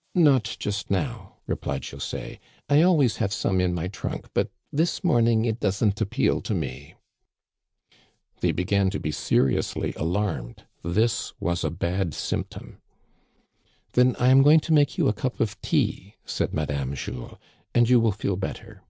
"Not 0.30 0.56
just 0.60 0.88
now," 0.88 1.38
replied 1.48 1.82
José," 1.82 2.38
I 2.70 2.82
always 2.82 3.16
have 3.16 3.32
some 3.32 3.58
Digitized 3.58 3.74
by 3.74 3.88
VjOOQIC 3.88 3.92
284 3.92 3.92
THE 3.92 3.92
CANADIANS 3.96 3.98
OF 3.98 4.30
OLD. 4.30 4.30
in 4.30 4.30
my 4.30 4.30
trunk, 4.30 4.30
but 4.34 4.50
this 4.70 5.04
morning 5.04 5.44
it 5.46 5.58
doesn't 5.60 5.94
^appeal 5.96 6.44
to 6.44 6.54
me. 6.54 6.94
They 8.38 8.52
began 8.52 8.90
to 8.90 9.00
be 9.00 9.10
seriously 9.10 9.92
alarmed; 9.96 10.62
this 10.84 11.32
was 11.40 11.64
a 11.64 11.70
bad 11.70 12.14
symptom. 12.14 12.78
Then 13.94 14.14
I 14.20 14.28
am 14.28 14.44
going 14.44 14.60
to 14.60 14.72
make 14.72 14.96
you 14.96 15.08
a 15.08 15.12
cup 15.12 15.40
of 15.40 15.60
tea," 15.60 16.14
said 16.24 16.54
Madame 16.54 16.94
Jules, 16.94 17.36
"and 17.74 17.88
you 17.88 17.98
will 17.98 18.12
feel 18.12 18.36
better." 18.36 18.82